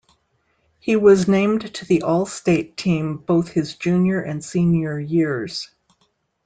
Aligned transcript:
He 0.79 0.95
was 0.95 1.27
named 1.27 1.75
to 1.75 1.85
the 1.85 2.01
All-State 2.01 2.75
team 2.75 3.17
both 3.17 3.49
his 3.49 3.75
junior 3.75 4.19
and 4.19 4.43
senior 4.43 4.99
years. 4.99 5.69